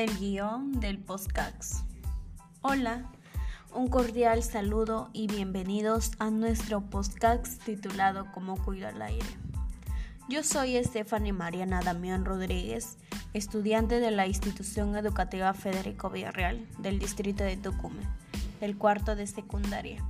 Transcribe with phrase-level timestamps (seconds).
[0.00, 1.84] el guion del podcast.
[2.62, 3.04] Hola,
[3.74, 9.26] un cordial saludo y bienvenidos a nuestro podcast titulado Cómo cuido el aire.
[10.26, 12.96] Yo soy Stephanie Mariana Damián Rodríguez,
[13.34, 18.16] estudiante de la institución educativa Federico Villarreal del distrito de Tucumán,
[18.58, 20.02] del cuarto de secundaria.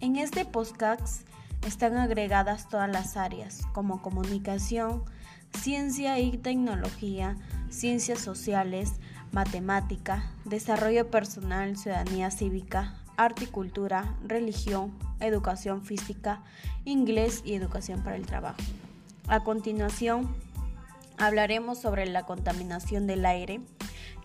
[0.00, 1.24] En este podcast
[1.64, 5.04] están agregadas todas las áreas como comunicación,
[5.56, 7.36] ciencia y tecnología,
[7.70, 8.94] ciencias sociales,
[9.32, 16.40] matemática, desarrollo personal, ciudadanía cívica, arte y cultura, religión, educación física,
[16.84, 18.60] inglés y educación para el trabajo.
[19.26, 20.34] A continuación,
[21.18, 23.60] hablaremos sobre la contaminación del aire,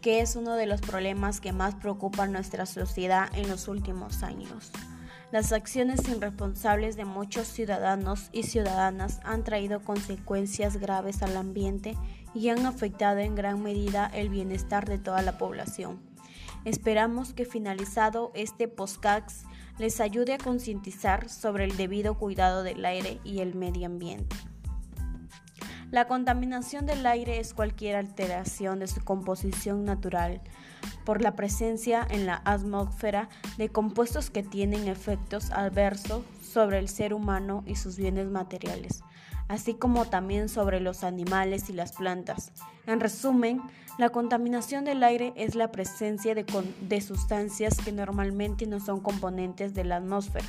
[0.00, 4.72] que es uno de los problemas que más preocupan nuestra sociedad en los últimos años.
[5.32, 11.96] Las acciones irresponsables de muchos ciudadanos y ciudadanas han traído consecuencias graves al ambiente
[12.34, 16.00] y han afectado en gran medida el bienestar de toda la población.
[16.64, 19.46] Esperamos que finalizado este podcast
[19.78, 24.34] les ayude a concientizar sobre el debido cuidado del aire y el medio ambiente.
[25.90, 30.40] La contaminación del aire es cualquier alteración de su composición natural
[31.04, 37.12] por la presencia en la atmósfera de compuestos que tienen efectos adversos sobre el ser
[37.12, 39.02] humano y sus bienes materiales,
[39.48, 42.52] así como también sobre los animales y las plantas.
[42.86, 43.60] En resumen,
[43.98, 46.46] la contaminación del aire es la presencia de,
[46.82, 50.46] de sustancias que normalmente no son componentes de la atmósfera.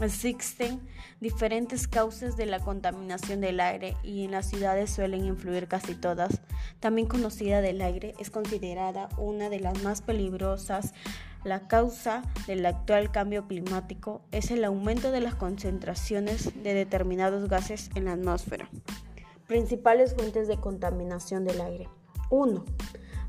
[0.00, 0.80] Existen
[1.20, 6.40] diferentes causas de la contaminación del aire y en las ciudades suelen influir casi todas.
[6.80, 10.94] También conocida del aire es considerada una de las más peligrosas.
[11.44, 17.90] La causa del actual cambio climático es el aumento de las concentraciones de determinados gases
[17.94, 18.68] en la atmósfera.
[19.46, 21.88] Principales fuentes de contaminación del aire.
[22.30, 22.64] 1.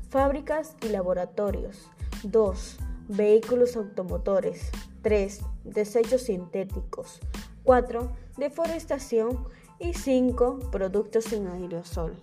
[0.08, 1.90] Fábricas y laboratorios.
[2.22, 2.78] 2.
[3.08, 4.70] Vehículos automotores.
[5.02, 5.40] 3.
[5.64, 7.20] Desechos sintéticos.
[7.64, 8.10] 4.
[8.38, 9.46] Deforestación.
[9.78, 10.70] Y 5.
[10.70, 12.14] Productos sin aerosol.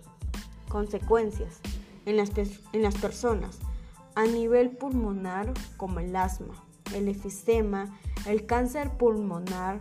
[0.68, 1.60] Consecuencias
[2.06, 3.60] en las, en las personas
[4.14, 6.54] a nivel pulmonar como el asma,
[6.94, 9.80] el efisema, el cáncer pulmonar,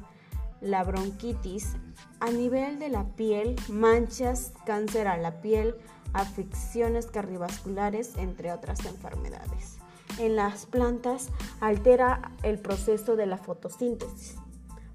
[0.62, 1.74] la bronquitis,
[2.20, 5.76] a nivel de la piel, manchas, cáncer a la piel,
[6.14, 9.80] afecciones cardiovasculares, entre otras enfermedades
[10.20, 11.30] en las plantas
[11.60, 14.38] altera el proceso de la fotosíntesis.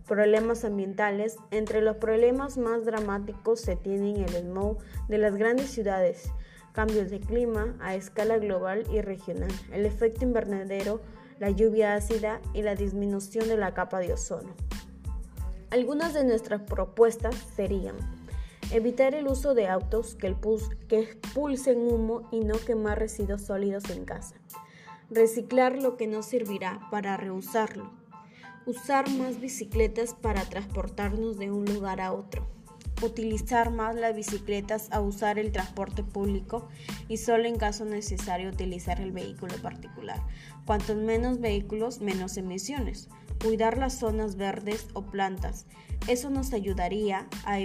[0.06, 1.36] Problemas ambientales.
[1.50, 4.78] Entre los problemas más dramáticos se tienen el smog
[5.08, 6.30] de las grandes ciudades,
[6.72, 11.00] cambios de clima a escala global y regional, el efecto invernadero,
[11.38, 14.54] la lluvia ácida y la disminución de la capa de ozono.
[15.70, 17.96] Algunas de nuestras propuestas serían
[18.70, 20.34] evitar el uso de autos que,
[20.88, 24.36] que expulsen humo y no quemar residuos sólidos en casa
[25.10, 27.90] reciclar lo que no servirá para reusarlo,
[28.64, 32.46] usar más bicicletas para transportarnos de un lugar a otro,
[33.02, 36.66] utilizar más las bicicletas a usar el transporte público
[37.08, 40.20] y solo en caso necesario utilizar el vehículo particular.
[40.64, 43.08] Cuantos menos vehículos, menos emisiones.
[43.40, 45.66] Cuidar las zonas verdes o plantas.
[46.08, 47.58] Eso nos ayudaría a,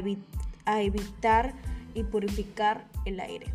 [0.66, 1.54] a evitar
[1.94, 3.48] y purificar el aire.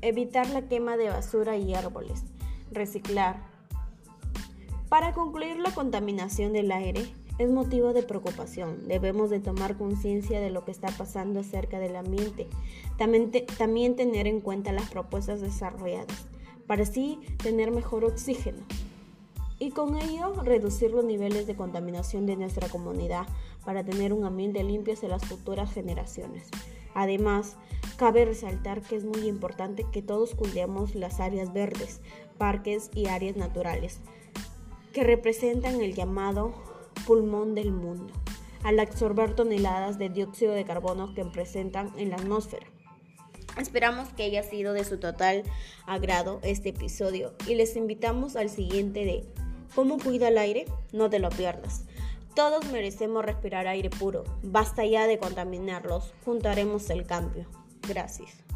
[0.00, 2.22] Evitar la quema de basura y árboles
[2.70, 3.42] reciclar.
[4.88, 7.06] Para concluir, la contaminación del aire
[7.38, 8.86] es motivo de preocupación.
[8.88, 12.48] Debemos de tomar conciencia de lo que está pasando acerca del ambiente.
[12.96, 16.26] También, también tener en cuenta las propuestas desarrolladas
[16.66, 18.64] para así tener mejor oxígeno
[19.58, 23.26] y con ello reducir los niveles de contaminación de nuestra comunidad
[23.64, 26.48] para tener un ambiente limpio hacia las futuras generaciones.
[26.94, 27.56] Además,
[27.96, 32.00] cabe resaltar que es muy importante que todos cuidemos las áreas verdes,
[32.38, 34.00] parques y áreas naturales,
[34.92, 36.54] que representan el llamado
[37.06, 38.12] pulmón del mundo,
[38.62, 42.66] al absorber toneladas de dióxido de carbono que presentan en la atmósfera.
[43.58, 45.42] Esperamos que haya sido de su total
[45.86, 49.24] agrado este episodio y les invitamos al siguiente de
[49.74, 50.64] ¿Cómo cuida el aire?
[50.92, 51.84] No te lo pierdas.
[52.34, 54.24] Todos merecemos respirar aire puro.
[54.42, 56.14] Basta ya de contaminarlos.
[56.24, 57.46] Juntaremos el cambio.
[57.88, 58.55] Gracias.